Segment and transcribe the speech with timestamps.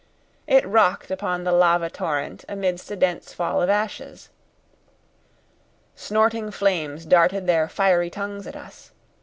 [0.47, 4.29] It rocked upon the lava torrent, amidst a dense fall of ashes.
[5.95, 8.93] Snorting flames darted their fiery tongues at us.